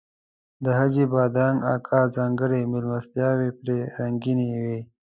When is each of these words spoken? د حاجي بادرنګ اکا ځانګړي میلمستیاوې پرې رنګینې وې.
د 0.63 0.65
حاجي 0.77 1.05
بادرنګ 1.13 1.59
اکا 1.73 2.01
ځانګړي 2.15 2.61
میلمستیاوې 2.71 3.49
پرې 3.59 3.77
رنګینې 3.99 4.47
وې. 4.65 4.79